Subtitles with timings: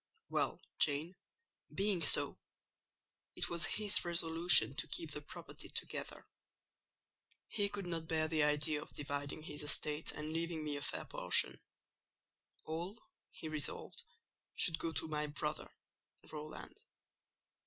[0.29, 1.15] "Well, Jane,
[1.71, 2.39] being so,
[3.35, 6.25] it was his resolution to keep the property together;
[7.45, 11.05] he could not bear the idea of dividing his estate and leaving me a fair
[11.05, 11.61] portion:
[12.65, 14.01] all, he resolved,
[14.55, 15.71] should go to my brother,
[16.31, 16.83] Rowland.